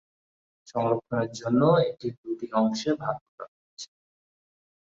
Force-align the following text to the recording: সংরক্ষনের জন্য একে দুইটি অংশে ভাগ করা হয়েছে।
সংরক্ষনের 0.67 1.29
জন্য 1.39 1.61
একে 1.87 2.07
দুইটি 2.17 2.45
অংশে 2.59 2.91
ভাগ 3.01 3.17
করা 3.27 3.47
হয়েছে। 3.53 3.87